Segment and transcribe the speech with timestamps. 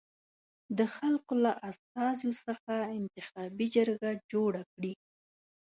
[0.77, 4.93] د خلکو له استازیو څخه انتخابي جرګه جوړه کړي.